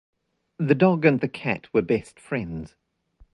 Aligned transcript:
The 0.57 0.73
dog 0.73 1.05
and 1.05 1.19
the 1.21 1.27
cat 1.27 1.71
were 1.75 1.83
best 1.83 2.19
friends. 2.19 2.73